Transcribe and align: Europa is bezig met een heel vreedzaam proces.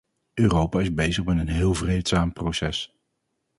Europa 0.33 0.79
is 0.79 0.93
bezig 0.93 1.25
met 1.25 1.37
een 1.39 1.47
heel 1.49 1.73
vreedzaam 1.73 2.33
proces. 2.33 2.95